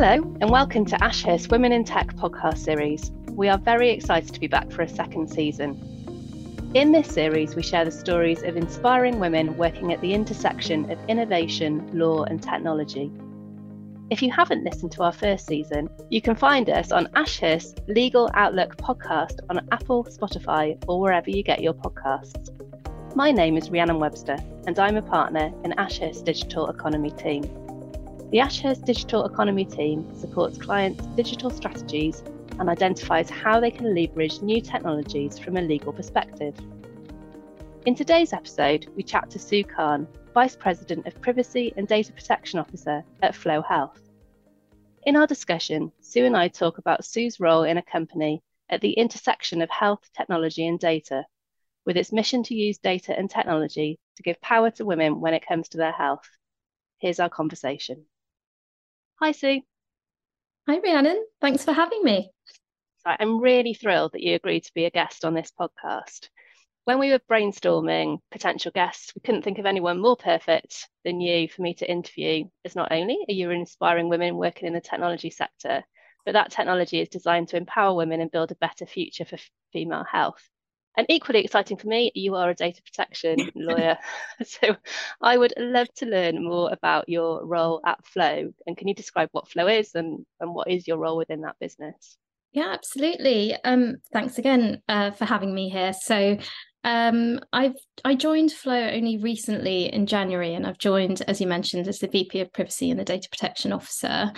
[0.00, 3.10] Hello, and welcome to Ashurst Women in Tech podcast series.
[3.32, 6.70] We are very excited to be back for a second season.
[6.72, 11.00] In this series, we share the stories of inspiring women working at the intersection of
[11.08, 13.10] innovation, law, and technology.
[14.08, 18.30] If you haven't listened to our first season, you can find us on Ashurst Legal
[18.34, 22.50] Outlook podcast on Apple, Spotify, or wherever you get your podcasts.
[23.16, 24.36] My name is Rhiannon Webster,
[24.68, 27.67] and I'm a partner in Ashurst Digital Economy team.
[28.30, 32.22] The Ashurst Digital Economy team supports clients' digital strategies
[32.58, 36.54] and identifies how they can leverage new technologies from a legal perspective.
[37.86, 42.58] In today's episode, we chat to Sue Khan, Vice President of Privacy and Data Protection
[42.58, 43.98] Officer at Flo Health.
[45.04, 48.92] In our discussion, Sue and I talk about Sue's role in a company at the
[48.92, 51.24] intersection of health, technology, and data,
[51.86, 55.46] with its mission to use data and technology to give power to women when it
[55.48, 56.28] comes to their health.
[56.98, 58.04] Here's our conversation.
[59.20, 59.62] Hi, Sue.
[60.68, 61.26] Hi, Rhiannon.
[61.40, 62.30] Thanks for having me.
[63.04, 66.28] I'm really thrilled that you agreed to be a guest on this podcast.
[66.84, 71.48] When we were brainstorming potential guests, we couldn't think of anyone more perfect than you
[71.48, 75.30] for me to interview, as not only are you inspiring women working in the technology
[75.30, 75.82] sector,
[76.24, 79.38] but that technology is designed to empower women and build a better future for
[79.72, 80.48] female health.
[80.96, 83.98] And equally exciting for me, you are a data protection lawyer.
[84.44, 84.76] so
[85.20, 88.52] I would love to learn more about your role at Flo.
[88.66, 91.56] And can you describe what Flo is and, and what is your role within that
[91.60, 92.16] business?
[92.52, 93.54] Yeah, absolutely.
[93.64, 95.92] Um, thanks again uh, for having me here.
[95.92, 96.38] So
[96.84, 101.88] um, I've I joined Flo only recently in January, and I've joined, as you mentioned,
[101.88, 104.32] as the VP of Privacy and the Data Protection Officer.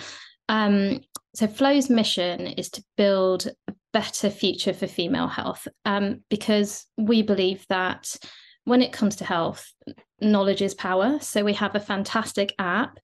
[0.49, 1.01] Um,
[1.33, 7.21] so Flo's mission is to build a better future for female health um, because we
[7.21, 8.15] believe that
[8.63, 9.73] when it comes to health,
[10.21, 11.19] knowledge is power.
[11.19, 12.99] So we have a fantastic app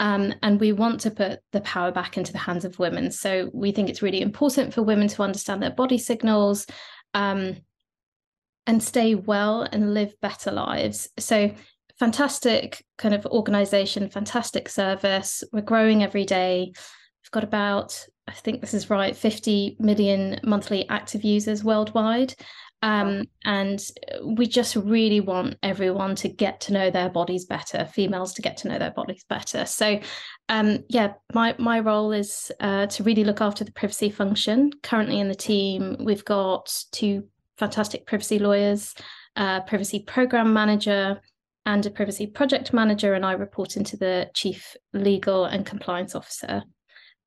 [0.00, 3.10] um, and we want to put the power back into the hands of women.
[3.10, 6.66] So we think it's really important for women to understand their body signals
[7.14, 7.58] um,
[8.66, 11.08] and stay well and live better lives.
[11.18, 11.52] So
[11.98, 15.44] fantastic kind of organization, fantastic service.
[15.52, 16.72] We're growing every day.
[16.72, 22.34] We've got about I think this is right, 50 million monthly active users worldwide.
[22.82, 23.80] Um, and
[24.24, 28.56] we just really want everyone to get to know their bodies better, females to get
[28.58, 29.66] to know their bodies better.
[29.66, 30.00] So,
[30.48, 34.72] um, yeah, my my role is uh, to really look after the privacy function.
[34.82, 38.94] Currently in the team, we've got two fantastic privacy lawyers,
[39.36, 41.20] a privacy program manager,
[41.64, 46.64] and a privacy project manager, and I report into the chief legal and compliance officer.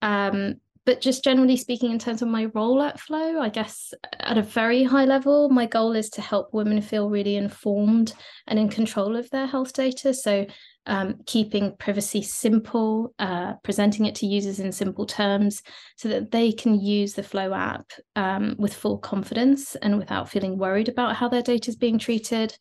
[0.01, 4.37] Um, but just generally speaking, in terms of my role at Flo, I guess at
[4.37, 8.13] a very high level, my goal is to help women feel really informed
[8.45, 10.13] and in control of their health data.
[10.13, 10.45] So,
[10.85, 15.63] um, keeping privacy simple, uh, presenting it to users in simple terms
[15.95, 20.59] so that they can use the Flo app um, with full confidence and without feeling
[20.59, 22.55] worried about how their data is being treated.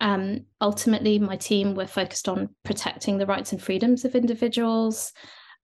[0.00, 5.12] Um, ultimately, my team, we're focused on protecting the rights and freedoms of individuals.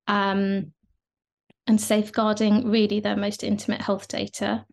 [0.09, 0.73] Um,
[1.71, 4.67] and safeguarding really their most intimate health data.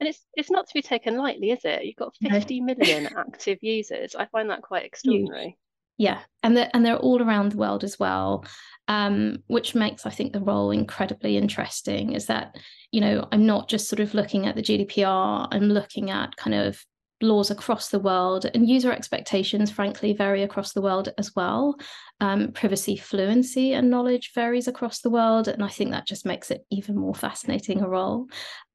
[0.00, 1.84] And it's it's not to be taken lightly, is it?
[1.84, 2.66] You've got 50 no.
[2.66, 4.14] million active users.
[4.14, 5.58] I find that quite extraordinary.
[5.98, 8.46] Yeah, and they're, and they're all around the world as well,
[8.86, 12.14] um, which makes I think the role incredibly interesting.
[12.14, 12.56] Is that
[12.90, 15.48] you know I'm not just sort of looking at the GDPR.
[15.50, 16.82] I'm looking at kind of
[17.20, 21.74] laws across the world and user expectations frankly vary across the world as well
[22.20, 26.50] um, privacy fluency and knowledge varies across the world and i think that just makes
[26.50, 28.26] it even more fascinating a role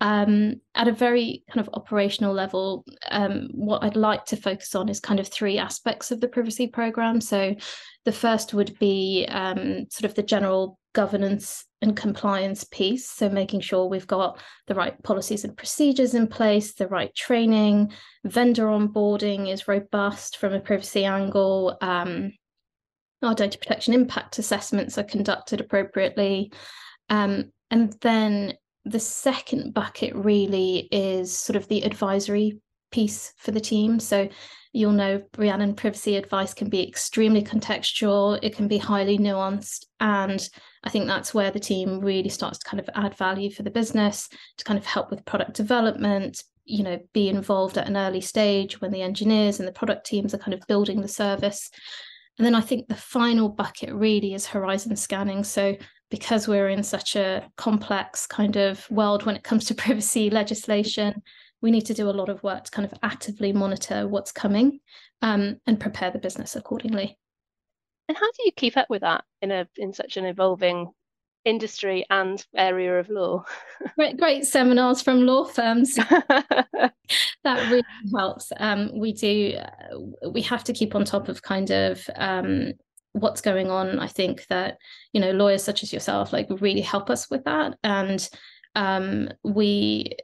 [0.02, 4.90] um, at a very kind of operational level um, what i'd like to focus on
[4.90, 7.56] is kind of three aspects of the privacy program so
[8.06, 13.10] the first would be um, sort of the general governance and compliance piece.
[13.10, 17.92] So, making sure we've got the right policies and procedures in place, the right training,
[18.24, 21.78] vendor onboarding is robust from a privacy angle.
[23.24, 26.52] Our data protection impact assessments are conducted appropriately.
[27.10, 28.56] Um, and then
[28.86, 32.60] the second bucket really is sort of the advisory
[32.92, 34.00] piece for the team.
[34.00, 34.30] So
[34.74, 39.86] you'll know Rhiannon privacy advice can be extremely contextual, it can be highly nuanced.
[40.00, 40.48] And
[40.84, 43.72] I think that's where the team really starts to kind of add value for the
[43.72, 48.22] business to kind of help with product development, you know, be involved at an early
[48.22, 51.70] stage when the engineers and the product teams are kind of building the service.
[52.38, 55.44] And then I think the final bucket really is horizon scanning.
[55.44, 55.76] So
[56.10, 61.22] because we're in such a complex kind of world when it comes to privacy legislation,
[61.62, 64.80] we need to do a lot of work to kind of actively monitor what's coming
[65.22, 67.18] um, and prepare the business accordingly.
[68.10, 70.92] And how do you keep up with that in a in such an evolving
[71.46, 73.44] industry and area of law.
[73.96, 75.96] great, great seminars from law firms.
[75.96, 76.92] that
[77.44, 77.84] really
[78.16, 78.52] helps.
[78.58, 79.58] Um, we do.
[79.58, 82.74] Uh, we have to keep on top of kind of um,
[83.14, 84.00] what's going on.
[84.00, 84.78] I think that
[85.14, 88.28] you know lawyers such as yourself like really help us with that, and
[88.76, 90.16] um, we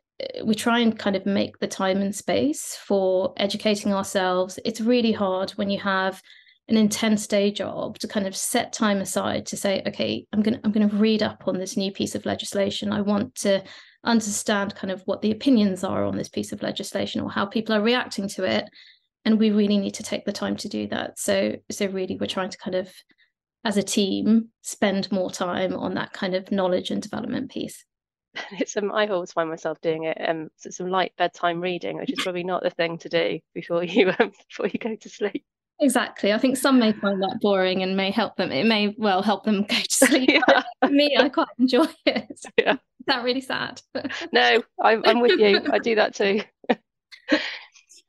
[0.43, 4.59] we try and kind of make the time and space for educating ourselves.
[4.65, 6.21] It's really hard when you have
[6.69, 10.55] an intense day job to kind of set time aside to say okay i'm going
[10.55, 12.91] to i'm going to read up on this new piece of legislation.
[12.91, 13.63] I want to
[14.03, 17.75] understand kind of what the opinions are on this piece of legislation or how people
[17.75, 18.65] are reacting to it.
[19.25, 21.19] And we really need to take the time to do that.
[21.19, 22.91] So so really we're trying to kind of
[23.65, 27.85] as a team spend more time on that kind of knowledge and development piece.
[28.59, 32.11] It's um, I always find myself doing it um so some light bedtime reading, which
[32.11, 35.43] is probably not the thing to do before you um, before you go to sleep.
[35.81, 36.33] Exactly.
[36.33, 38.51] I think some may find that boring and may help them.
[38.51, 40.29] It may well help them go to sleep.
[40.47, 40.89] yeah.
[40.89, 42.39] me, I quite enjoy it.
[42.57, 42.73] Yeah.
[42.73, 43.81] Is that really sad?
[44.33, 45.61] no, I'm, I'm with you.
[45.71, 46.41] I do that too.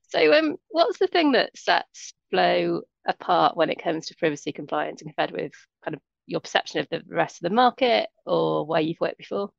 [0.08, 5.00] so, um, what's the thing that sets Flo apart when it comes to privacy compliance
[5.00, 5.52] and compared with
[5.84, 9.50] kind of your perception of the rest of the market or where you've worked before?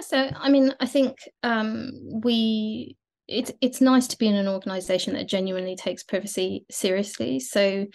[0.00, 1.90] So, I mean, I think um,
[2.22, 2.96] we
[3.28, 7.38] it's it's nice to be in an organization that genuinely takes privacy seriously.
[7.40, 7.86] So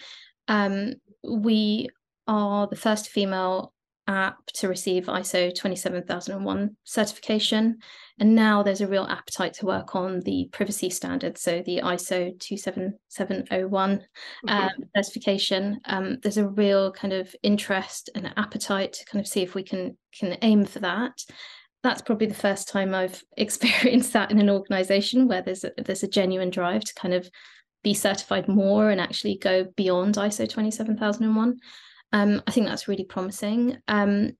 [0.48, 1.88] um, we
[2.26, 3.74] are the first female
[4.06, 7.78] app to receive ISO 27001 certification.
[8.18, 11.40] And now there's a real appetite to work on the privacy standards.
[11.40, 14.48] So the ISO 27701 mm-hmm.
[14.48, 15.80] um, certification.
[15.86, 19.62] Um, there's a real kind of interest and appetite to kind of see if we
[19.62, 21.24] can can aim for that
[21.84, 26.02] that's probably the first time I've experienced that in an organization where there's a, there's
[26.02, 27.30] a genuine drive to kind of
[27.84, 31.58] be certified more and actually go beyond ISO 27001.
[32.12, 33.76] Um, I think that's really promising.
[33.86, 34.32] Um,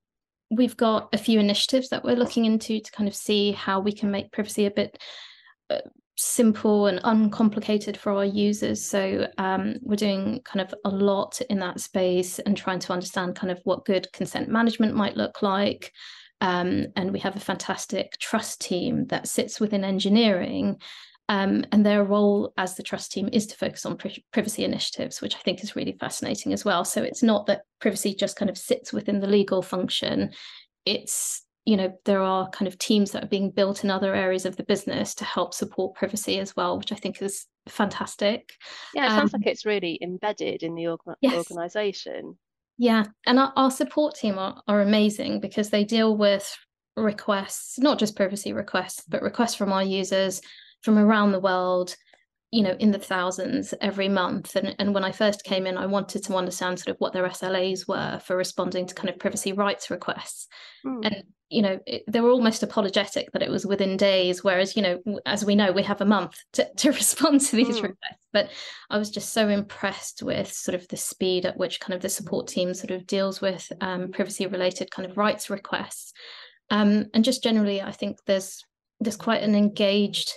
[0.51, 3.93] we've got a few initiatives that we're looking into to kind of see how we
[3.93, 4.97] can make privacy a bit
[5.69, 5.81] uh,
[6.17, 8.83] simple and uncomplicated for our users.
[8.83, 13.37] So um, we're doing kind of a lot in that space and trying to understand
[13.37, 15.93] kind of what good consent management might look like.
[16.45, 20.77] Um, and we have a fantastic trust team that sits within engineering.
[21.31, 25.23] Um, and their role as the trust team is to focus on pri- privacy initiatives,
[25.23, 26.85] which I think is really fascinating as well.
[26.85, 30.33] So it's not that privacy just kind of sits within the legal function.
[30.85, 34.45] It's you know there are kind of teams that are being built in other areas
[34.45, 38.53] of the business to help support privacy as well which i think is fantastic
[38.93, 41.35] yeah it sounds um, like it's really embedded in the yes.
[41.35, 42.37] organization
[42.77, 46.57] yeah, and our, our support team are, are amazing because they deal with
[46.97, 50.41] requests, not just privacy requests, but requests from our users
[50.83, 51.97] from around the world,
[52.51, 54.55] you know, in the thousands every month.
[54.55, 57.27] And, and when I first came in, I wanted to understand sort of what their
[57.29, 60.47] SLAs were for responding to kind of privacy rights requests.
[60.87, 61.07] Mm.
[61.07, 64.83] And you know it, they were almost apologetic that it was within days whereas you
[64.83, 67.83] know as we know we have a month to, to respond to these mm.
[67.83, 68.27] requests.
[68.33, 68.51] But
[68.91, 72.09] i was just so impressed with sort of the speed at which kind of the
[72.09, 76.13] support team sort of deals with um, privacy related kind of rights requests.
[76.71, 78.65] Um, and just generally i think there's
[79.01, 80.33] there's quite an engaged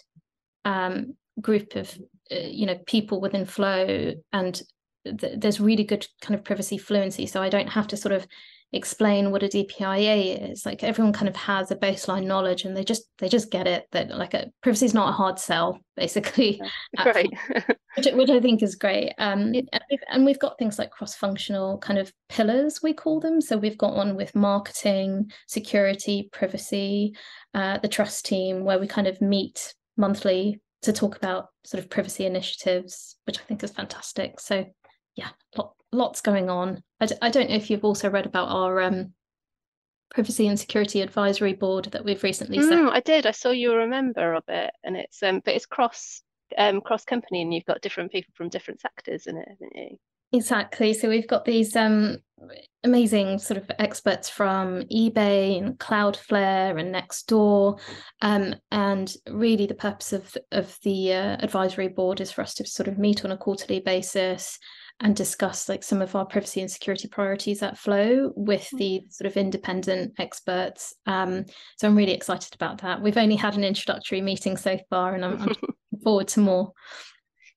[0.66, 1.98] um, group of
[2.32, 4.62] uh, you know people within Flo and
[5.06, 7.26] th- there's really good kind of privacy fluency.
[7.26, 8.28] So i don't have to sort of
[8.74, 10.66] explain what a DPIA is.
[10.66, 13.88] Like everyone kind of has a baseline knowledge and they just they just get it
[13.92, 16.62] that like a privacy is not a hard sell, basically.
[16.98, 17.32] Great.
[17.96, 19.14] which, which I think is great.
[19.18, 23.40] Um and we've, and we've got things like cross-functional kind of pillars, we call them.
[23.42, 27.16] So we've got one with marketing, security, privacy,
[27.54, 31.90] uh, the trust team, where we kind of meet monthly to talk about sort of
[31.90, 34.40] privacy initiatives, which I think is fantastic.
[34.40, 34.66] So
[35.16, 36.84] yeah, lot, lots going on.
[37.00, 39.14] I d- I don't know if you've also read about our um,
[40.10, 42.74] privacy and security advisory board that we've recently set.
[42.74, 43.26] Mm, I did.
[43.26, 46.22] I saw you were a member of it, and it's um, but it's cross
[46.58, 49.98] um cross company, and you've got different people from different sectors in it, haven't you?
[50.34, 50.94] Exactly.
[50.94, 52.18] So we've got these um
[52.84, 57.80] amazing sort of experts from eBay and Cloudflare and Nextdoor,
[58.22, 62.66] um, and really the purpose of of the uh, advisory board is for us to
[62.66, 64.60] sort of meet on a quarterly basis
[65.00, 68.78] and discuss like some of our privacy and security priorities at Flo with mm.
[68.78, 70.96] the sort of independent experts.
[71.06, 71.46] Um,
[71.78, 73.02] so I'm really excited about that.
[73.02, 76.72] We've only had an introductory meeting so far, and I'm, I'm looking forward to more.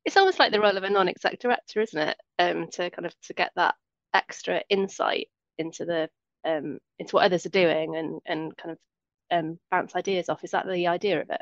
[0.04, 2.16] It's almost like the role of a non-exec director, isn't it?
[2.38, 3.75] Um, to kind of to get that
[4.12, 6.09] extra insight into the
[6.44, 8.78] um, into what others are doing and and kind of
[9.30, 10.44] um, bounce ideas off.
[10.44, 11.40] Is that the idea of it?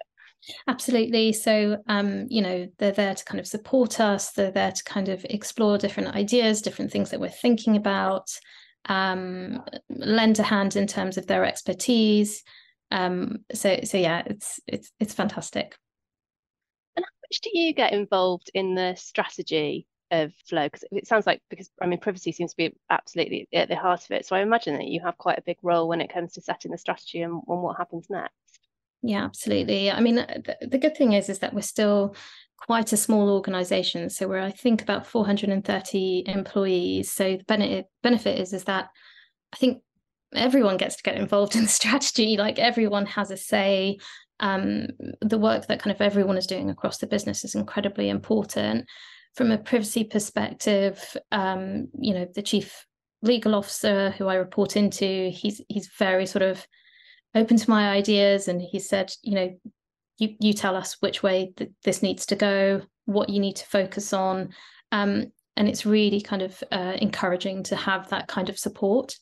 [0.69, 1.33] Absolutely.
[1.33, 4.33] So, um, you know, they're there to kind of support us.
[4.33, 8.31] They're there to kind of explore different ideas, different things that we're thinking about.
[8.89, 12.43] um, lend a hand in terms of their expertise.
[12.91, 15.77] Um, so so yeah, it's it's it's fantastic.
[16.97, 20.67] And how much do you get involved in the strategy of Flo?
[20.67, 24.05] Because it sounds like because I mean privacy seems to be absolutely at the heart
[24.05, 24.27] of it.
[24.27, 26.71] So I imagine that you have quite a big role when it comes to setting
[26.71, 28.35] the strategy and, and what happens next.
[29.03, 29.91] Yeah, absolutely.
[29.91, 32.17] I mean, the, the good thing is is that we're still
[32.57, 34.11] quite a small organization.
[34.11, 37.13] So we're I think about 430 employees.
[37.13, 38.89] So the benefit benefit is is that
[39.53, 39.83] I think
[40.35, 42.37] everyone gets to get involved in the strategy.
[42.37, 43.99] Like everyone has a say.
[44.41, 44.87] Um,
[45.21, 48.87] the work that kind of everyone is doing across the business is incredibly important.
[49.39, 52.85] From a privacy perspective, um, you know, the chief
[53.23, 56.67] legal officer who I report into, he's he's very sort of
[57.37, 58.49] open to my ideas.
[58.49, 59.57] And he said you know
[60.19, 63.67] you you tell us which way th- this needs to go what you need to
[63.67, 64.49] focus on.
[64.91, 69.15] Um, and it's really kind of uh, encouraging to have that kind of support.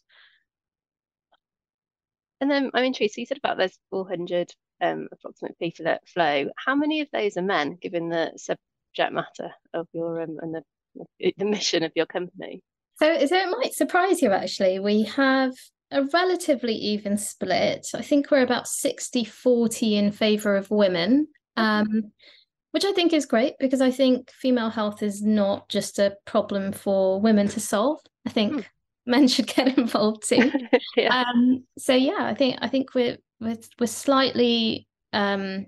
[2.40, 6.46] And then i'm intrigued so you said about there's 400 um, approximate people that Flo.
[6.56, 8.32] How many of those are men given the
[8.96, 12.62] subject matter of your um, and the the mission of your company
[12.98, 15.52] so, so it might surprise you actually we have
[15.90, 17.86] a relatively even split.
[17.94, 22.12] I think we're about 60 40 in favor of women, um,
[22.72, 26.72] which I think is great because I think female health is not just a problem
[26.72, 28.00] for women to solve.
[28.26, 28.60] I think hmm.
[29.06, 30.50] men should get involved too.
[30.96, 31.22] yeah.
[31.22, 35.66] Um, so yeah, I think I think we're we're, we're slightly um,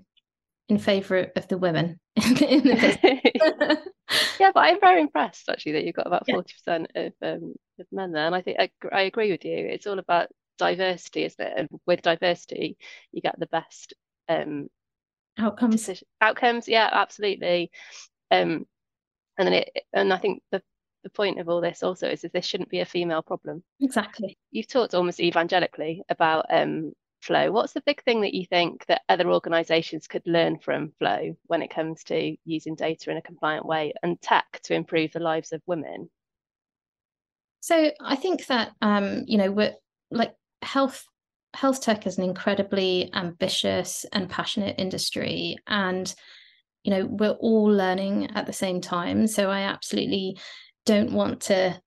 [0.69, 3.79] in favor of the women in the
[4.39, 6.73] yeah, but I'm very impressed actually that you've got about forty yeah.
[6.77, 9.57] percent of um, of men there, and I think I, I agree with you.
[9.57, 11.53] It's all about diversity, isn't it?
[11.57, 12.77] And with diversity,
[13.11, 13.93] you get the best
[14.27, 14.69] um,
[15.37, 15.75] outcomes.
[15.75, 17.71] Decision, outcomes, yeah, absolutely.
[18.31, 18.65] Um,
[19.37, 20.61] and then it, and I think the
[21.03, 23.63] the point of all this also is that this shouldn't be a female problem.
[23.79, 24.37] Exactly.
[24.51, 27.51] You've talked almost evangelically about um, Flo.
[27.51, 31.61] What's the big thing that you think that other organizations could learn from Flo when
[31.61, 35.51] it comes to using data in a compliant way and tech to improve the lives
[35.51, 36.09] of women?
[37.61, 39.75] So i think that um you know we're
[40.11, 41.03] like health
[41.53, 46.13] health tech is an incredibly ambitious and passionate industry and
[46.83, 49.27] you know we're all learning at the same time.
[49.27, 50.37] So i absolutely
[50.85, 51.79] don't want to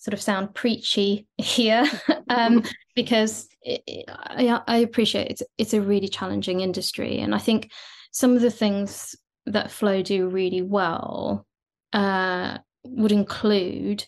[0.00, 1.84] sort of sound preachy here
[2.28, 2.64] um,
[2.96, 7.70] because it, it, I, I, appreciate it's it's a really challenging industry, and I think
[8.10, 9.14] some of the things
[9.46, 11.46] that Flo do really well
[11.92, 14.06] uh, would include,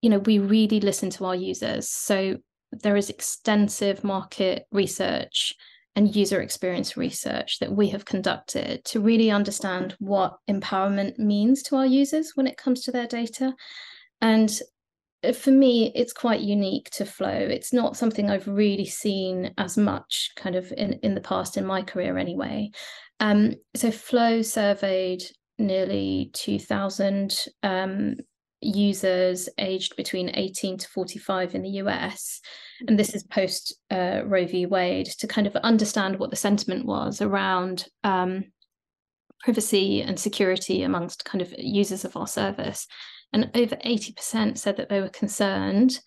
[0.00, 1.88] you know, we really listen to our users.
[1.88, 2.38] So
[2.72, 5.54] there is extensive market research
[5.96, 11.76] and user experience research that we have conducted to really understand what empowerment means to
[11.76, 13.54] our users when it comes to their data.
[14.20, 14.50] And
[15.32, 17.30] for me, it's quite unique to Flo.
[17.30, 21.64] It's not something I've really seen as much kind of in, in the past in
[21.64, 22.70] my career anyway.
[23.20, 25.22] Um, so Flo surveyed
[25.58, 28.16] nearly 2,000 um,
[28.60, 32.40] users aged between 18 to 45 in the US.
[32.88, 34.66] And this is post uh, Roe v.
[34.66, 38.44] Wade to kind of understand what the sentiment was around um,
[39.40, 42.86] privacy and security amongst kind of users of our service
[43.34, 45.98] and over 80% said that they were concerned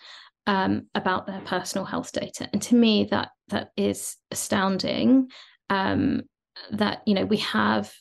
[0.47, 2.49] um, about their personal health data.
[2.53, 5.29] And to me, that that is astounding.
[5.69, 6.21] Um,
[6.71, 7.93] that you know we have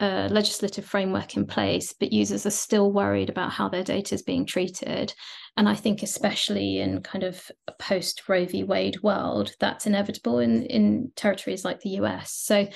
[0.00, 4.22] a legislative framework in place, but users are still worried about how their data is
[4.22, 5.14] being treated.
[5.56, 8.64] And I think, especially in kind of a post Roe v.
[8.64, 12.32] Wade world, that's inevitable in in territories like the US.
[12.32, 12.68] So.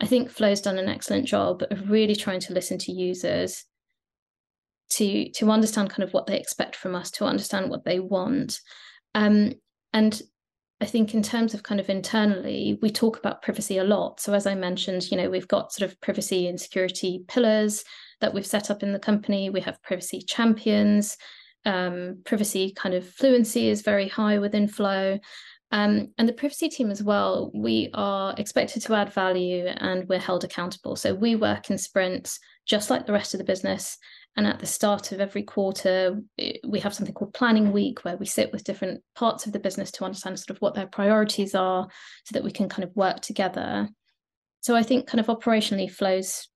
[0.00, 3.64] I think Flo's done an excellent job of really trying to listen to users,
[4.90, 8.60] to to understand kind of what they expect from us to understand what they want.
[9.14, 9.54] Um,
[9.92, 10.22] and
[10.80, 14.20] i think in terms of kind of internally we talk about privacy a lot.
[14.20, 17.84] So as i mentioned you know we've got sort of privacy and security pillars
[18.22, 19.50] that we've set up in the company.
[19.50, 21.18] We have privacy champions.
[21.66, 25.18] Um, privacy kind of fluency is very high within Flo.
[25.72, 30.18] Um, and the privacy team as well, we are expected to add value and we're
[30.18, 30.96] held accountable.
[30.96, 33.98] So we work in sprints just like the rest of the business.
[34.36, 36.22] And at the start of every quarter,
[36.66, 39.90] we have something called Planning Week, where we sit with different parts of the business
[39.92, 41.86] to understand sort of what their priorities are
[42.24, 43.88] so that we can kind of work together.
[44.62, 46.48] So I think kind of operationally Flo's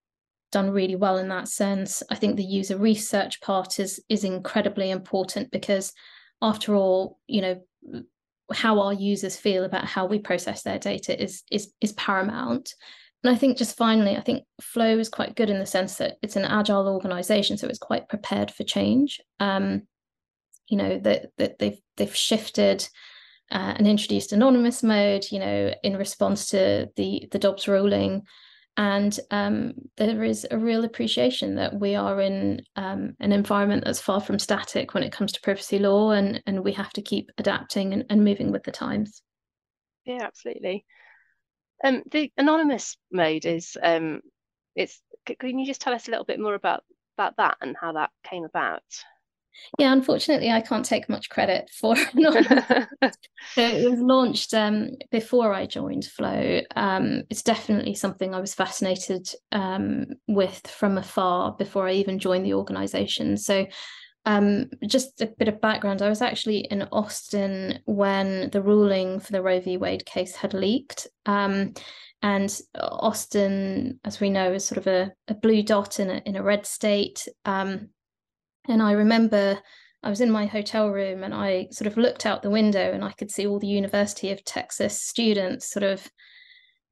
[0.52, 2.02] done really well in that sense.
[2.10, 5.92] I think the user research part is is incredibly important because
[6.40, 7.60] after all, you know,
[8.52, 12.74] how our users feel about how we process their data is is is paramount.
[13.26, 16.16] And I think just finally, I think Flo is quite good in the sense that
[16.22, 19.20] it's an agile organization, so it's quite prepared for change.
[19.40, 19.82] Um,
[20.68, 22.88] you know that that they've they've shifted
[23.50, 28.22] uh, and introduced anonymous mode, you know, in response to the the Dobbs ruling.
[28.76, 34.00] And um, there is a real appreciation that we are in um, an environment that's
[34.00, 37.32] far from static when it comes to privacy law, and and we have to keep
[37.38, 39.20] adapting and, and moving with the times.
[40.04, 40.84] Yeah, absolutely.
[41.84, 44.20] Um, the anonymous mode is um,
[44.74, 45.00] it's.
[45.40, 46.84] Can you just tell us a little bit more about
[47.16, 48.82] about that and how that came about?
[49.78, 52.88] Yeah, unfortunately, I can't take much credit for it.
[53.54, 56.60] so it was launched um, before I joined Flo.
[56.74, 62.44] Um, it's definitely something I was fascinated um, with from afar before I even joined
[62.44, 63.36] the organization.
[63.36, 63.66] So
[64.26, 69.30] um, just a bit of background I was actually in Austin when the ruling for
[69.30, 69.76] the Roe v.
[69.76, 71.06] Wade case had leaked.
[71.26, 71.74] Um,
[72.22, 76.34] and Austin, as we know, is sort of a, a blue dot in a, in
[76.34, 77.28] a red state.
[77.44, 77.90] Um,
[78.68, 79.60] and I remember
[80.02, 83.04] I was in my hotel room and I sort of looked out the window and
[83.04, 86.08] I could see all the University of Texas students sort of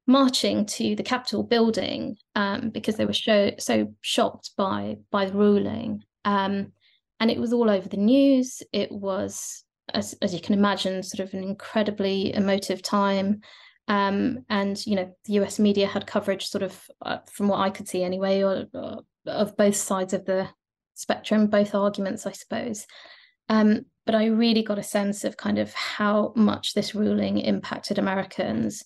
[0.07, 5.33] marching to the Capitol building um, because they were so, so shocked by by the
[5.33, 6.03] ruling.
[6.23, 6.71] Um,
[7.19, 8.61] and it was all over the news.
[8.73, 13.41] It was, as, as you can imagine, sort of an incredibly emotive time.
[13.87, 15.59] Um, and you know, the U.S.
[15.59, 19.55] media had coverage, sort of, uh, from what I could see anyway, or, or, of
[19.57, 20.47] both sides of the
[20.95, 22.85] spectrum, both arguments, I suppose.
[23.49, 27.97] Um, but I really got a sense of kind of how much this ruling impacted
[27.97, 28.83] Americans,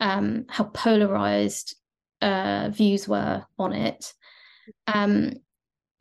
[0.00, 1.76] um, how polarized
[2.20, 4.12] uh, views were on it.
[4.86, 5.34] Um,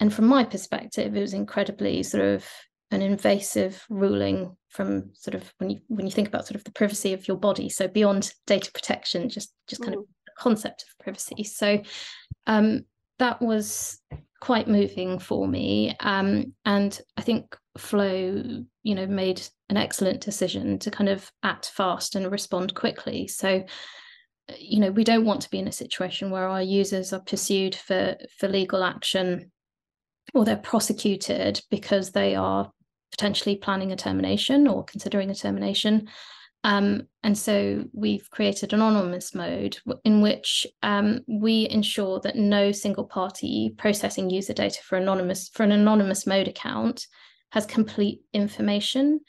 [0.01, 2.45] and from my perspective, it was incredibly sort of
[2.89, 6.71] an invasive ruling from sort of when you when you think about sort of the
[6.71, 7.69] privacy of your body.
[7.69, 9.99] So beyond data protection, just just kind mm.
[9.99, 11.43] of the concept of privacy.
[11.43, 11.83] So
[12.47, 12.81] um,
[13.19, 14.01] that was
[14.41, 15.95] quite moving for me.
[15.99, 21.67] Um, and I think Flo, you know, made an excellent decision to kind of act
[21.69, 23.27] fast and respond quickly.
[23.27, 23.63] So,
[24.57, 27.75] you know, we don't want to be in a situation where our users are pursued
[27.75, 29.51] for for legal action
[30.33, 32.71] or they're prosecuted because they are
[33.11, 36.07] potentially planning a termination or considering a termination.
[36.63, 42.71] Um, and so we've created an anonymous mode in which um, we ensure that no
[42.71, 47.07] single party processing user data for anonymous for an anonymous mode account
[47.51, 49.19] has complete information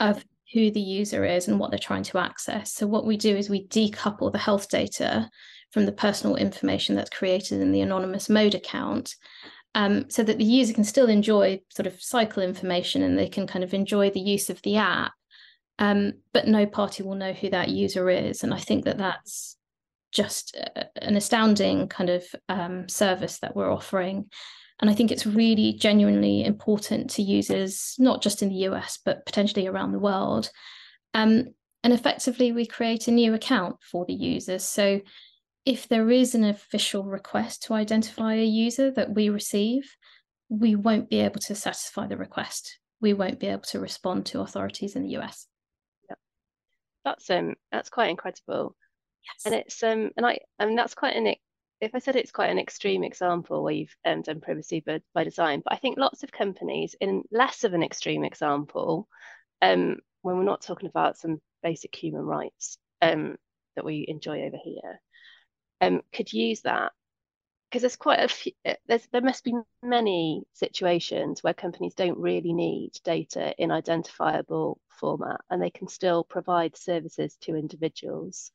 [0.00, 2.72] of who the user is and what they're trying to access.
[2.72, 5.30] So what we do is we decouple the health data
[5.70, 9.14] from the personal information that's created in the anonymous mode account
[9.74, 13.46] um, so that the user can still enjoy sort of cycle information and they can
[13.46, 15.12] kind of enjoy the use of the app
[15.78, 18.44] um, but no party will know who that user is.
[18.44, 19.56] And I think that that's
[20.12, 20.56] just
[20.96, 24.26] an astounding kind of um, service that we're offering.
[24.80, 29.24] And I think it's really genuinely important to users, not just in the US, but
[29.26, 30.50] potentially around the world.
[31.14, 34.64] Um, and effectively, we create a new account for the users.
[34.64, 35.00] So
[35.64, 39.96] if there is an official request to identify a user that we receive,
[40.48, 42.78] we won't be able to satisfy the request.
[43.00, 45.46] We won't be able to respond to authorities in the US
[47.04, 48.76] that's um that's quite incredible
[49.26, 49.46] yes.
[49.46, 51.34] and it's um and i I mean that's quite an
[51.80, 55.24] if i said it's quite an extreme example where you've um, done privacy by, by
[55.24, 59.08] design but i think lots of companies in less of an extreme example
[59.60, 63.36] um when we're not talking about some basic human rights um
[63.76, 65.00] that we enjoy over here
[65.82, 66.92] um could use that.
[67.70, 68.52] Because there's quite a few
[68.86, 75.40] there's there must be many situations where companies don't really need data in identifiable format
[75.50, 78.50] and they can still provide services to individuals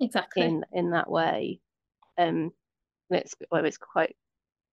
[0.00, 0.42] exactly.
[0.42, 1.60] in in that way.
[2.18, 2.52] Um
[3.10, 4.16] it's well it's quite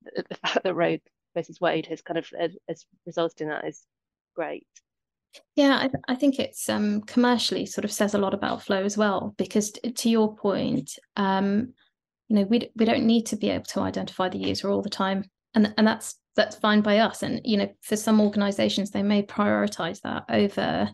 [0.03, 0.97] the fact that Roe
[1.35, 2.25] versus Wade has kind of
[2.67, 3.83] has resulted in that is
[4.33, 4.65] great.
[5.55, 8.83] Yeah I, th- I think it's um commercially sort of says a lot about Flo
[8.83, 11.73] as well because t- to your point um
[12.29, 14.89] you know we, we don't need to be able to identify the user all the
[14.89, 15.23] time
[15.55, 19.21] and and that's that's fine by us and you know for some organizations they may
[19.21, 20.89] prioritize that over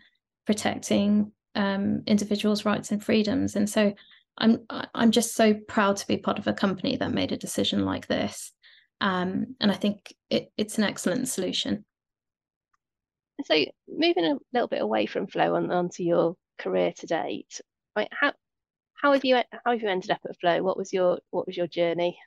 [0.45, 3.55] protecting um, individuals' rights and freedoms.
[3.55, 3.93] And so
[4.37, 7.85] I'm I'm just so proud to be part of a company that made a decision
[7.85, 8.51] like this.
[9.01, 11.85] Um, and I think it, it's an excellent solution.
[13.45, 17.61] So moving a little bit away from Flo on onto your career to date,
[18.11, 18.33] how
[19.05, 20.63] how have you how have you ended up at Flo?
[20.63, 22.17] What was your what was your journey?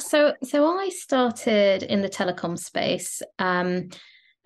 [0.00, 3.22] So so I started in the telecom space.
[3.38, 3.90] Um,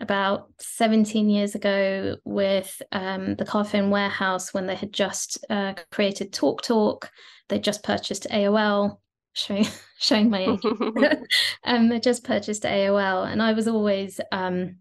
[0.00, 6.32] about 17 years ago with um, the Carphone Warehouse when they had just uh, created
[6.32, 7.11] Talk Talk.
[7.48, 8.98] They just purchased AOL,
[9.32, 9.66] showing
[9.98, 10.61] showing my age.
[11.64, 14.76] um, they just purchased AOL, and I was always um,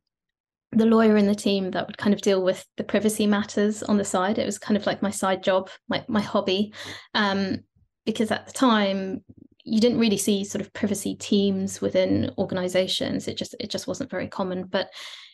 [0.72, 3.98] the lawyer in the team that would kind of deal with the privacy matters on
[3.98, 4.38] the side.
[4.38, 6.74] It was kind of like my side job, my my hobby,
[7.14, 7.60] um,
[8.06, 9.24] because at the time
[9.64, 13.28] you didn't really see sort of privacy teams within organizations.
[13.28, 14.66] It just it just wasn't very common.
[14.66, 14.90] But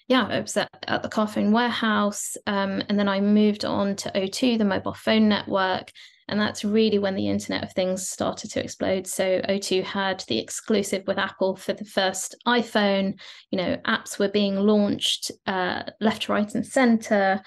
[0.08, 4.12] yeah, I was at, at the Carphone warehouse, um, and then I moved on to
[4.12, 5.92] O2, the mobile phone network,
[6.28, 9.08] and that's really when the Internet of Things started to explode.
[9.08, 13.20] So O2 had the exclusive with Apple for the first iPhone.
[13.52, 17.42] You know, apps were being launched uh, left, right, and center.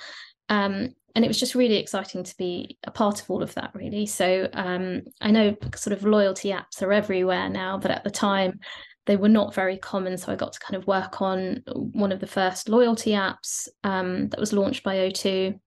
[0.48, 3.70] Um, and it was just really exciting to be a part of all of that,
[3.74, 4.04] really.
[4.04, 8.60] So um, I know sort of loyalty apps are everywhere now, but at the time
[9.06, 10.18] they were not very common.
[10.18, 14.28] So I got to kind of work on one of the first loyalty apps um,
[14.28, 15.58] that was launched by O2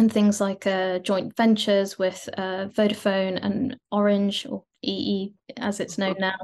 [0.00, 5.98] and things like uh, joint ventures with uh, Vodafone and Orange or EE as it's
[5.98, 6.36] known now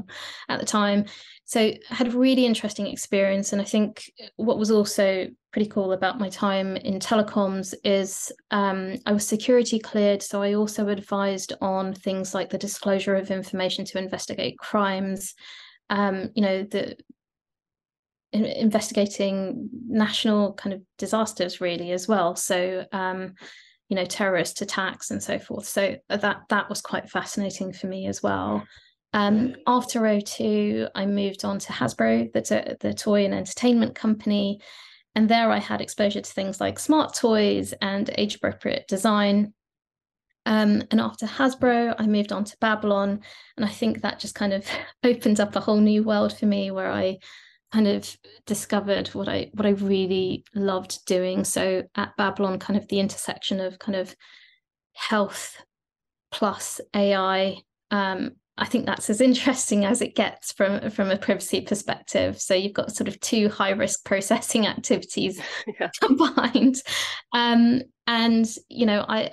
[0.50, 1.06] at the time.
[1.46, 3.52] So I had a really interesting experience.
[3.52, 8.96] And I think what was also pretty cool about my time in telecoms is um,
[9.06, 10.22] I was security cleared.
[10.22, 15.34] So I also advised on things like the disclosure of information to investigate crimes.
[15.88, 16.96] Um, you know, the
[18.44, 22.37] investigating national kind of disasters really as well.
[22.37, 23.35] So um,
[23.88, 25.66] you know terrorist attacks and so forth.
[25.66, 28.64] So that that was quite fascinating for me as well.
[29.12, 34.61] Um, after o2 i moved on to hasbro the, the toy and entertainment company.
[35.14, 39.53] And there i had exposure to things like smart toys and age appropriate design.
[40.44, 43.20] Um, and after Hasbro, I moved on to Babylon.
[43.57, 44.64] And I think that just kind of
[45.03, 47.18] opened up a whole new world for me where I
[47.72, 51.44] kind of discovered what I what I really loved doing.
[51.44, 54.14] So at Babylon, kind of the intersection of kind of
[54.94, 55.57] health
[56.31, 57.59] plus AI.
[57.90, 62.40] Um, I think that's as interesting as it gets from from a privacy perspective.
[62.40, 65.40] So you've got sort of two high risk processing activities
[65.81, 65.90] yeah.
[66.00, 66.76] combined,
[67.33, 69.33] um, and you know I,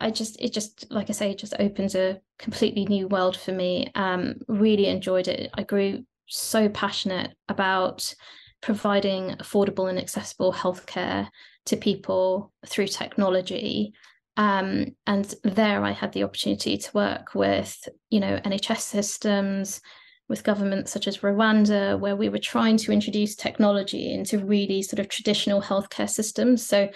[0.00, 3.52] I just it just like I say it just opens a completely new world for
[3.52, 3.90] me.
[3.94, 5.50] Um, really enjoyed it.
[5.54, 8.14] I grew so passionate about
[8.62, 11.28] providing affordable and accessible healthcare
[11.66, 13.92] to people through technology.
[14.36, 19.80] Um, and there I had the opportunity to work with, you know, NHS systems,
[20.30, 25.00] with governments such as Rwanda, where we were trying to introduce technology into really sort
[25.00, 26.64] of traditional healthcare systems.
[26.64, 26.88] So,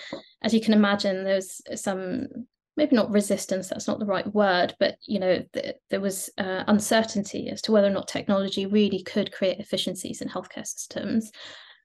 [0.43, 2.29] as you can imagine, there's some
[2.77, 6.65] maybe not resistance that's not the right word but you know th- there was uh,
[6.67, 11.31] uncertainty as to whether or not technology really could create efficiencies in healthcare systems.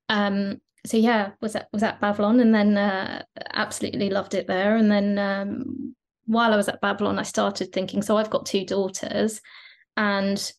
[0.10, 2.40] Um, so yeah was that was at babylon?
[2.40, 3.24] And then uh,
[3.54, 4.76] absolutely loved it there.
[4.78, 5.96] And then um,
[6.30, 9.42] while i was at babylon i started thinking so i've got two daughters
[9.98, 10.54] and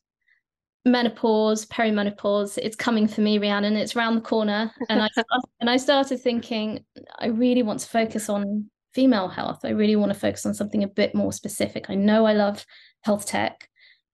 [0.84, 3.76] menopause perimenopause it's coming for me rhiannon.
[3.76, 4.72] It's around the corner.
[4.88, 5.08] And i
[5.60, 6.84] and i started thinking
[7.18, 9.60] i really want to focus on female health.
[9.64, 11.86] I really want to focus on something a bit more specific.
[11.88, 12.64] I know I love
[13.02, 13.68] health tech.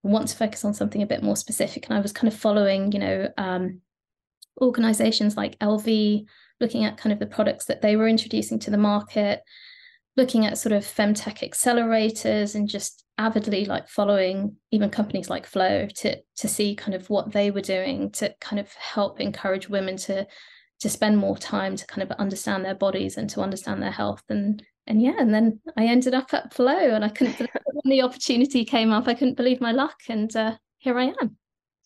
[0.05, 1.87] I want to focus on something a bit more specific.
[1.87, 3.81] And I was kind of following, you know, um,
[4.61, 6.27] organizations like Elvie,
[6.61, 9.43] looking at kind of the products that they were introducing to the market,
[10.17, 15.87] looking at sort of femtech accelerators and just avidly like following even companies like Flo
[15.87, 19.97] to to see kind of what they were doing to kind of help encourage women
[19.97, 20.27] to
[20.81, 24.23] to spend more time to kind of understand their bodies and to understand their health.
[24.29, 28.03] And and yeah and then i ended up at Flo and i couldn't when the
[28.03, 29.09] opportunity came up.
[29.09, 31.37] I couldn't believe my luck and uh, here i am.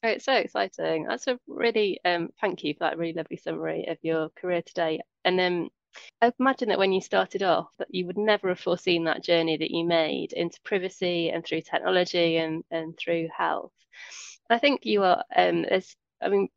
[0.02, 1.04] Oh, it's so exciting.
[1.04, 5.00] That's a really um thank you for that really lovely summary of your career today.
[5.24, 5.68] And then
[6.22, 9.58] I imagine that when you started off that you would never have foreseen that journey
[9.58, 13.72] that you made into privacy and through technology and and through health.
[14.48, 16.48] I think you are um as I mean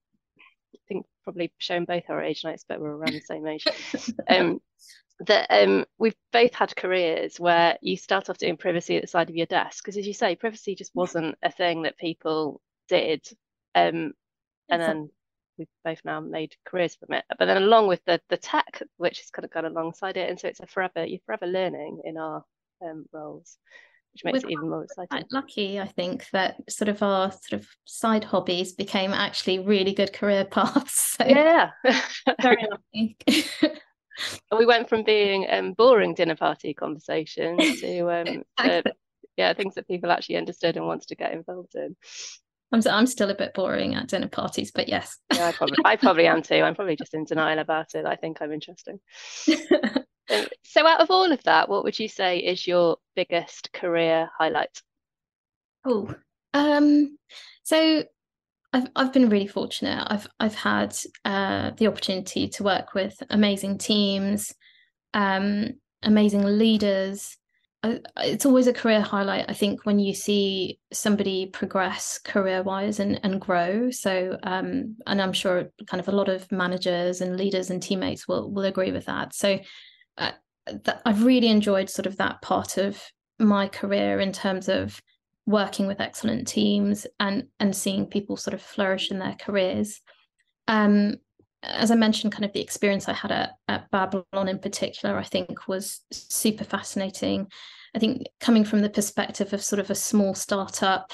[1.23, 3.65] probably shown both our age, and I expect we're around the same age.
[4.29, 4.59] um,
[5.19, 9.29] that um, we've both had careers where you start off doing privacy at the side
[9.29, 13.25] of your desk because, as you say, privacy just wasn't a thing that people did,
[13.75, 14.13] um,
[14.69, 15.09] and then
[15.57, 17.25] we've both now made careers from it.
[17.37, 20.39] But then along with the the tech, which has kind of gone alongside it, and
[20.39, 22.43] so it's a forever you're forever learning in our
[22.83, 23.57] um, roles
[24.13, 25.25] which makes We're it even more exciting.
[25.31, 30.13] lucky, I think, that sort of our sort of side hobbies became actually really good
[30.13, 31.17] career paths.
[31.17, 31.71] So yeah,
[32.41, 33.17] very lucky.
[34.51, 38.83] and we went from being um, boring dinner party conversations to, um, to
[39.35, 41.95] yeah things that people actually understood and wanted to get involved in.
[42.71, 45.17] I'm I'm still a bit boring at dinner parties, but yes.
[45.33, 46.55] yeah, I probably I probably am too.
[46.55, 48.05] I'm probably just in denial about it.
[48.05, 48.99] I think I'm interesting.
[50.63, 54.81] So, out of all of that, what would you say is your biggest career highlight?
[55.85, 56.13] Oh,
[56.53, 57.17] um,
[57.63, 58.03] so
[58.73, 60.05] I've I've been really fortunate.
[60.09, 64.53] I've I've had uh, the opportunity to work with amazing teams,
[65.13, 65.69] um,
[66.01, 67.37] amazing leaders.
[67.83, 73.39] it's always a career highlight, I think, when you see somebody progress career-wise and and
[73.41, 73.91] grow.
[73.91, 78.27] So, um, and I'm sure kind of a lot of managers and leaders and teammates
[78.27, 79.35] will will agree with that.
[79.35, 79.59] So,
[80.17, 80.31] uh,
[80.65, 83.01] that I've really enjoyed sort of that part of
[83.39, 85.01] my career in terms of
[85.45, 90.01] working with excellent teams and and seeing people sort of flourish in their careers.
[90.67, 91.17] Um,
[91.63, 95.23] as I mentioned, kind of the experience I had at, at Babylon in particular, I
[95.23, 97.47] think was super fascinating.
[97.95, 101.13] I think coming from the perspective of sort of a small startup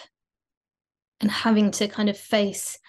[1.22, 2.80] and having to kind of face,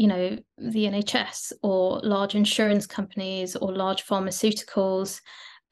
[0.00, 5.20] you know, the NHS or large insurance companies or large pharmaceuticals,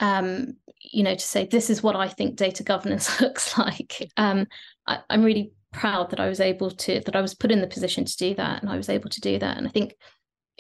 [0.01, 4.07] um, you know, to say this is what I think data governance looks like.
[4.19, 4.47] Um,
[4.87, 7.67] I, I'm really proud that I was able to that I was put in the
[7.67, 9.57] position to do that, and I was able to do that.
[9.57, 9.95] And I think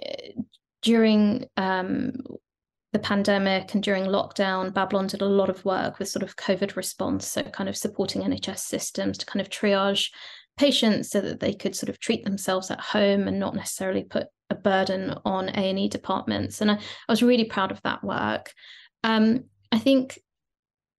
[0.02, 0.40] uh,
[0.81, 2.12] during um,
[2.94, 6.74] the pandemic and during lockdown, Babylon did a lot of work with sort of COVID
[6.74, 10.09] response, so kind of supporting NHS systems to kind of triage
[10.59, 14.27] patients so that they could sort of treat themselves at home and not necessarily put
[14.51, 16.61] a burden on A&E departments.
[16.61, 18.53] And I, I was really proud of that work.
[19.05, 20.18] Um, I think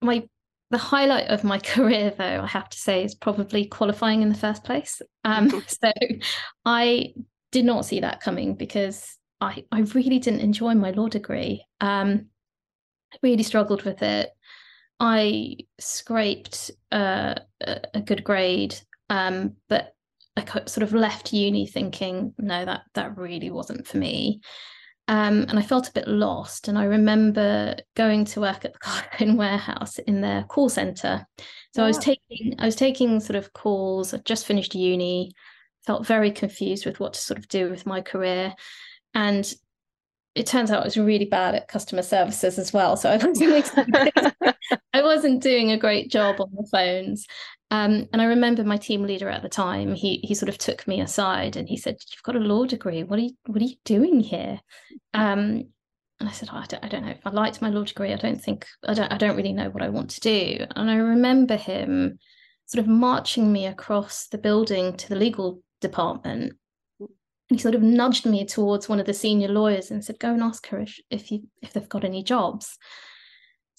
[0.01, 0.27] my
[0.71, 4.35] the highlight of my career, though, I have to say, is probably qualifying in the
[4.35, 5.01] first place.
[5.25, 5.91] Um, so
[6.65, 7.13] I
[7.51, 11.65] did not see that coming because I, I really didn't enjoy my law degree.
[11.81, 12.27] Um,
[13.13, 14.29] I really struggled with it.
[14.99, 18.77] I scraped uh, a, good grade,
[19.09, 19.93] um, but
[20.37, 24.41] I sort of left uni thinking, no, that that really wasn't for me.
[25.07, 26.67] Um, and I felt a bit lost.
[26.67, 31.25] And I remember going to work at the Carphone warehouse in their call center.
[31.75, 34.13] So I was taking I was taking sort of calls.
[34.13, 35.31] I just finished uni,
[35.85, 38.53] felt very confused with what to sort of do with my career,
[39.13, 39.51] and
[40.35, 42.95] it turns out I was really bad at customer services as well.
[42.95, 43.95] So I wasn't
[44.93, 47.25] I wasn't doing a great job on the phones.
[47.71, 50.87] Um, and I remember my team leader at the time, he he sort of took
[50.87, 53.03] me aside and he said, You've got a law degree.
[53.03, 54.59] What are you what are you doing here?
[55.13, 55.69] Um,
[56.19, 58.11] and I said, oh, I, don't, I don't know I liked my law degree.
[58.11, 60.65] I don't think I don't I don't really know what I want to do.
[60.75, 62.19] And I remember him
[62.65, 66.53] sort of marching me across the building to the legal department.
[66.99, 70.33] And he sort of nudged me towards one of the senior lawyers and said, Go
[70.33, 72.77] and ask her if, if you if they've got any jobs.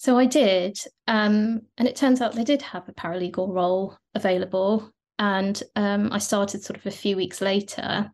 [0.01, 4.89] So I did, um, and it turns out they did have a paralegal role available.
[5.19, 8.11] And um, I started sort of a few weeks later.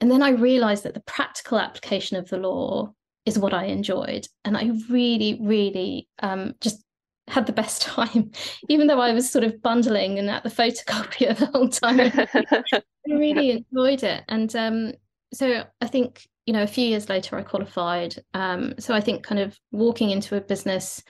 [0.00, 2.92] And then I realized that the practical application of the law
[3.26, 4.26] is what I enjoyed.
[4.44, 6.82] And I really, really um, just
[7.28, 8.32] had the best time,
[8.68, 12.10] even though I was sort of bundling and at the photocopier the whole time.
[12.12, 14.24] I really enjoyed it.
[14.26, 14.92] And um,
[15.32, 18.24] so I think you know, a few years later, I qualified.
[18.34, 21.00] Um, so I think kind of walking into a business,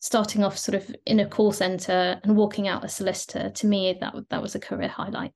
[0.00, 3.96] starting off sort of in a call center and walking out a solicitor, to me,
[4.00, 5.32] that that was a career highlight.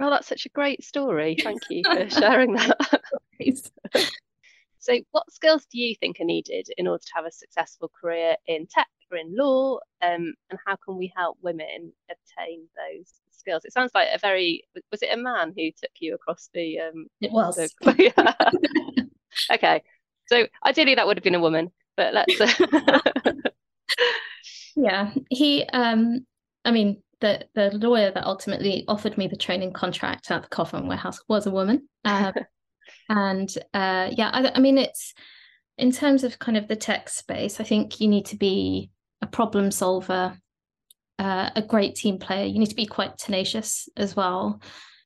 [0.00, 1.36] Oh, that's such a great story.
[1.42, 2.76] Thank you for sharing that.
[4.78, 8.36] so, what skills do you think are needed in order to have a successful career
[8.46, 9.78] in tech or in law?
[10.02, 13.64] Um, and how can we help women obtain those skills.
[13.64, 17.06] It sounds like a very was it a man who took you across the um
[17.20, 19.06] it was the,
[19.52, 19.82] okay.
[20.26, 23.00] So ideally that would have been a woman, but let's uh...
[24.76, 25.12] Yeah.
[25.28, 26.26] He um
[26.64, 30.88] I mean the the lawyer that ultimately offered me the training contract at the Carphone
[30.88, 31.88] warehouse was a woman.
[32.04, 32.32] Uh,
[33.08, 35.12] and uh yeah, I, I mean it's
[35.78, 39.26] in terms of kind of the tech space, I think you need to be a
[39.26, 40.36] problem solver
[41.18, 44.60] uh, a great team player, you need to be quite tenacious as well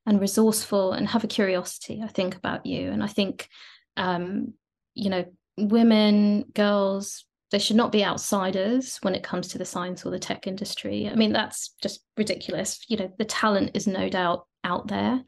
[0.06, 2.90] and resourceful and have a curiosity, I think, about you.
[2.90, 3.48] And I think,
[3.96, 4.54] um,
[4.94, 5.24] you know,
[5.58, 10.18] women, girls, they should not be outsiders when it comes to the science or the
[10.18, 11.08] tech industry.
[11.08, 12.84] I mean, that's just ridiculous.
[12.88, 15.22] You know, the talent is no doubt out there.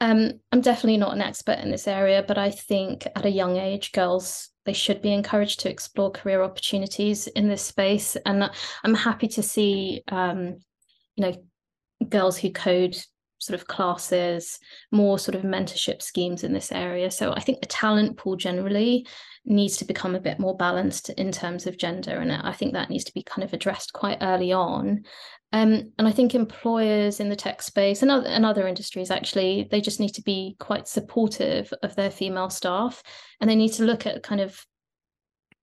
[0.00, 3.58] Um, I'm definitely not an expert in this area, but I think at a young
[3.58, 8.16] age, girls they should be encouraged to explore career opportunities in this space.
[8.26, 8.50] And
[8.84, 10.58] I'm happy to see, um,
[11.16, 11.34] you know,
[12.08, 12.96] girls who code
[13.38, 14.58] sort of classes,
[14.92, 17.10] more sort of mentorship schemes in this area.
[17.10, 19.06] So I think the talent pool generally
[19.44, 22.16] needs to become a bit more balanced in terms of gender.
[22.16, 25.04] And I think that needs to be kind of addressed quite early on.
[25.52, 29.66] Um, and I think employers in the tech space and other, and other industries actually,
[29.70, 33.02] they just need to be quite supportive of their female staff,
[33.40, 34.64] and they need to look at kind of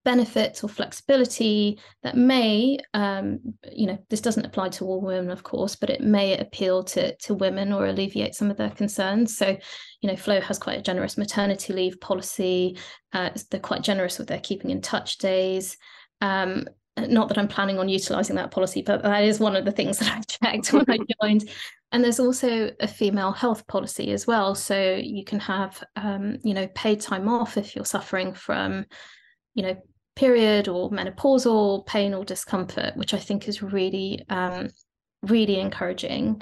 [0.08, 3.40] benefits or flexibility that may, um,
[3.74, 7.14] you know, this doesn't apply to all women, of course, but it may appeal to
[7.18, 9.38] to women or alleviate some of their concerns.
[9.38, 9.58] So,
[10.00, 12.78] you know, Flo has quite a generous maternity leave policy.
[13.12, 15.76] Uh, they're quite generous with their keeping in touch days.
[16.22, 19.74] Um, not that I'm planning on utilizing that policy, but that is one of the
[19.74, 21.50] things that I checked when I joined.
[21.92, 24.56] And there's also a female health policy as well.
[24.56, 28.86] So you can have, um, you know, paid time off if you're suffering from,
[29.54, 29.76] you know,
[30.18, 34.70] period or menopausal pain or discomfort, which I think is really, um,
[35.22, 36.42] really encouraging.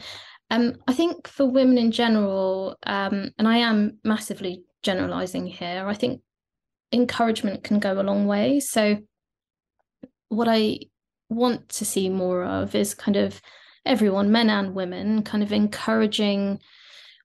[0.49, 5.93] Um, I think for women in general, um, and I am massively generalizing here, I
[5.93, 6.21] think
[6.93, 8.61] encouragement can go a long way.
[8.61, 8.99] So,
[10.29, 10.79] what I
[11.29, 13.41] want to see more of is kind of
[13.85, 16.59] everyone, men and women, kind of encouraging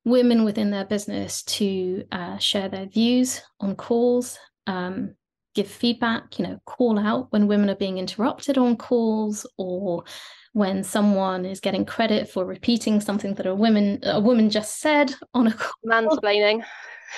[0.04, 5.14] women within their business to uh, share their views on calls, um,
[5.54, 10.04] give feedback, you know, call out when women are being interrupted on calls or
[10.52, 15.14] when someone is getting credit for repeating something that a woman a woman just said
[15.34, 15.72] on a call.
[15.86, 16.64] Mansplaining.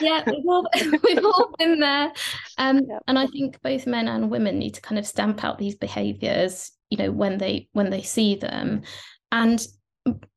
[0.01, 0.67] Yeah, we've all,
[1.05, 2.13] we've all been there.
[2.59, 3.03] Um, yep.
[3.07, 6.73] And I think both men and women need to kind of stamp out these behaviors,
[6.91, 8.83] you know, when they when they see them.
[9.31, 9.65] And,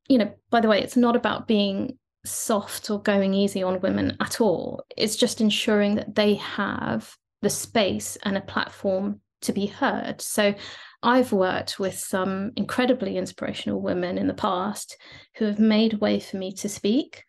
[0.08, 4.16] you know, by the way, it's not about being soft or going easy on women
[4.20, 4.84] at all.
[4.96, 10.20] It's just ensuring that they have the space and a platform to be heard.
[10.20, 10.54] So
[11.02, 14.96] I've worked with some incredibly inspirational women in the past
[15.36, 17.24] who have made way for me to speak.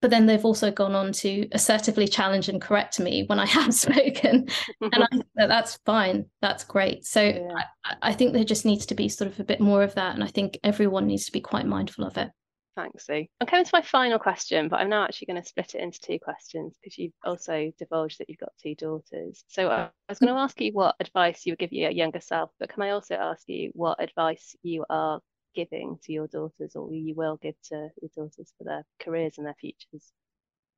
[0.00, 3.74] But then they've also gone on to assertively challenge and correct me when I have
[3.74, 4.48] spoken.
[4.80, 6.26] and I think that that's fine.
[6.40, 7.04] That's great.
[7.04, 7.48] So yeah.
[7.84, 10.14] I, I think there just needs to be sort of a bit more of that.
[10.14, 12.30] And I think everyone needs to be quite mindful of it.
[12.80, 13.26] Thanks, Sue.
[13.40, 16.00] I'm coming to my final question, but I'm now actually going to split it into
[16.00, 19.44] two questions because you've also divulged that you've got two daughters.
[19.48, 22.50] So I was going to ask you what advice you would give your younger self,
[22.58, 25.20] but can I also ask you what advice you are
[25.54, 29.46] giving to your daughters or you will give to your daughters for their careers and
[29.46, 30.10] their futures?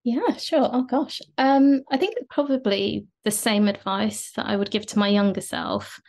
[0.02, 0.68] Yeah, sure.
[0.72, 1.22] Oh gosh.
[1.38, 6.00] Um, I think probably the same advice that I would give to my younger self.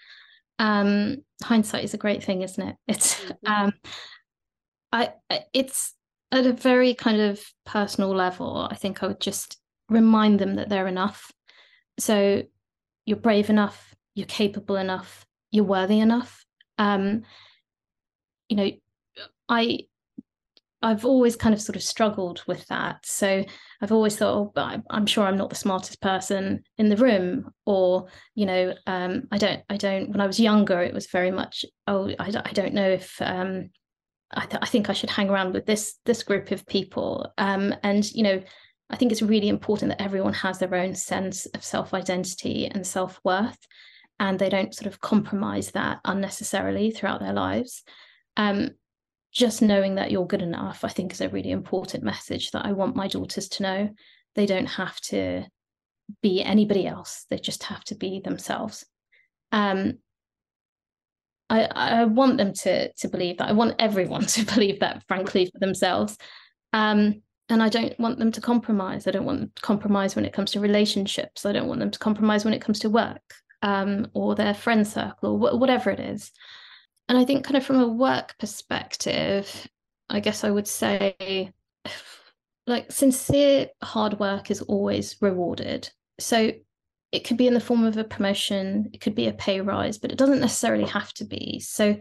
[0.57, 2.75] Um, hindsight is a great thing, isn't it?
[2.87, 3.51] It's mm-hmm.
[3.51, 3.73] um
[4.93, 5.09] I
[5.53, 5.93] it's
[6.31, 8.67] at a very kind of personal level.
[8.71, 11.31] I think I would just remind them that they're enough.
[11.99, 12.43] So
[13.05, 16.45] you're brave enough, you're capable enough, you're worthy enough.
[16.77, 17.23] Um,
[18.47, 18.71] you know,
[19.49, 19.79] I
[20.83, 23.05] I've always kind of sort of struggled with that.
[23.05, 23.45] So
[23.81, 28.07] I've always thought, oh, I'm sure I'm not the smartest person in the room, or
[28.35, 30.09] you know, um, I don't, I don't.
[30.09, 33.69] When I was younger, it was very much, oh, I, I don't know if um,
[34.35, 37.31] I, th- I, think I should hang around with this this group of people.
[37.37, 38.41] Um, and you know,
[38.89, 42.85] I think it's really important that everyone has their own sense of self identity and
[42.85, 43.57] self worth,
[44.19, 47.83] and they don't sort of compromise that unnecessarily throughout their lives.
[48.37, 48.71] Um,
[49.31, 52.73] just knowing that you're good enough, I think, is a really important message that I
[52.73, 53.89] want my daughters to know.
[54.35, 55.45] They don't have to
[56.21, 58.85] be anybody else; they just have to be themselves.
[59.51, 59.99] Um,
[61.53, 63.49] I, I want them to to believe that.
[63.49, 66.17] I want everyone to believe that, frankly, for themselves.
[66.73, 69.05] Um, and I don't want them to compromise.
[69.05, 71.45] I don't want to compromise when it comes to relationships.
[71.45, 73.21] I don't want them to compromise when it comes to work
[73.61, 76.31] um, or their friend circle or wh- whatever it is.
[77.09, 79.67] And I think, kind of from a work perspective,
[80.09, 81.51] I guess I would say,
[82.67, 85.89] like, sincere hard work is always rewarded.
[86.19, 86.53] So
[87.13, 89.99] it could be in the form of a promotion, it could be a pay rise,
[89.99, 91.59] but it doesn't necessarily have to be.
[91.59, 91.95] So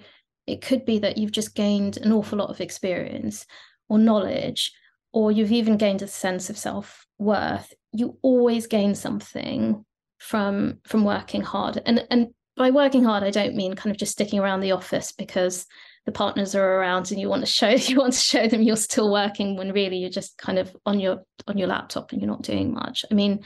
[0.46, 3.44] it could be that you've just gained an awful lot of experience
[3.90, 4.72] or knowledge,
[5.12, 7.74] or you've even gained a sense of self worth.
[7.92, 9.84] You always gain something
[10.18, 14.12] from from working hard, and and by working hard, I don't mean kind of just
[14.12, 15.66] sticking around the office because
[16.06, 18.76] the partners are around and you want to show you want to show them you're
[18.76, 22.30] still working when really you're just kind of on your on your laptop and you're
[22.30, 23.04] not doing much.
[23.10, 23.44] I mean,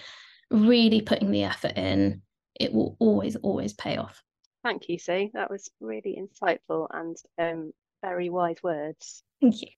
[0.50, 2.22] really putting the effort in,
[2.58, 4.22] it will always, always pay off.
[4.62, 5.30] Thank you, Sue.
[5.34, 9.22] That was really insightful and um, very wise words.
[9.40, 9.68] Thank you.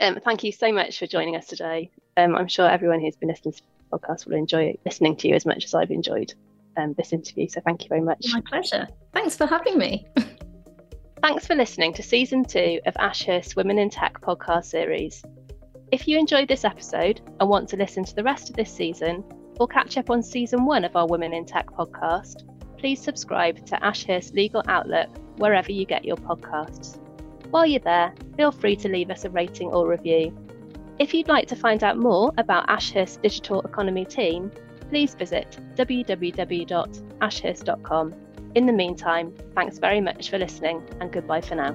[0.00, 1.90] Um, thank you so much for joining us today.
[2.16, 5.34] Um, I'm sure everyone who's been listening to the podcast will enjoy listening to you
[5.34, 6.34] as much as I've enjoyed
[6.76, 7.48] um, this interview.
[7.48, 8.26] So thank you very much.
[8.32, 8.88] My pleasure.
[9.12, 10.06] Thanks for having me.
[11.22, 15.24] Thanks for listening to season two of Ashurst Women in Tech podcast series.
[15.90, 19.24] If you enjoyed this episode and want to listen to the rest of this season,
[19.58, 22.44] or catch up on season one of our Women in Tech podcast,
[22.78, 26.98] please subscribe to Ashurst Legal Outlook wherever you get your podcasts.
[27.50, 30.36] While you're there, feel free to leave us a rating or review.
[30.98, 34.50] If you'd like to find out more about Ashurst's digital economy team,
[34.88, 38.14] please visit www.ashurst.com.
[38.54, 41.74] In the meantime, thanks very much for listening and goodbye for now.